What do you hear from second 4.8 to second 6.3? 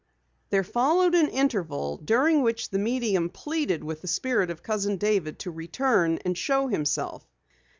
David to return